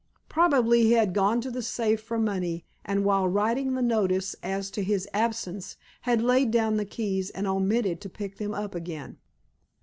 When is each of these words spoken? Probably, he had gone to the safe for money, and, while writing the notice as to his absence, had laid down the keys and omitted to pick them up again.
Probably, 0.27 0.81
he 0.81 0.93
had 0.93 1.13
gone 1.13 1.41
to 1.41 1.51
the 1.51 1.61
safe 1.61 2.01
for 2.01 2.17
money, 2.17 2.65
and, 2.83 3.05
while 3.05 3.27
writing 3.27 3.75
the 3.75 3.83
notice 3.83 4.35
as 4.41 4.71
to 4.71 4.81
his 4.81 5.07
absence, 5.13 5.77
had 6.01 6.23
laid 6.23 6.49
down 6.49 6.77
the 6.77 6.85
keys 6.85 7.29
and 7.29 7.45
omitted 7.45 8.01
to 8.01 8.09
pick 8.09 8.37
them 8.37 8.51
up 8.55 8.73
again. 8.73 9.19